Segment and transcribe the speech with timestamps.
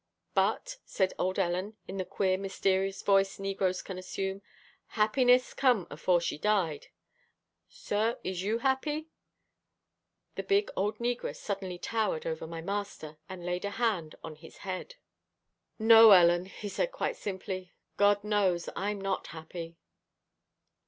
[0.33, 4.41] "But," said old Ellen in the queer, mysterious voice negroes can assume,
[4.97, 6.87] "happiness come afore she died
[7.69, 9.09] Sir, is you happy?"
[10.33, 14.57] The big, old negress suddenly towered over my master, and laid a hand on his
[14.65, 14.95] head.
[15.77, 19.77] "No, Ellen," he said quite simply, "God knows I'm not happy."